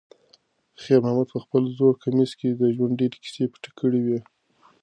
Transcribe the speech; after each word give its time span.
خیر 0.81 0.99
محمد 1.03 1.27
په 1.33 1.39
خپل 1.43 1.63
زوړ 1.77 1.93
کمیس 2.03 2.31
کې 2.39 2.47
د 2.53 2.61
ژوند 2.75 2.97
ډېرې 2.99 3.17
کیسې 3.23 3.43
پټې 3.51 3.71
کړې 3.79 3.99
وې. 4.05 4.19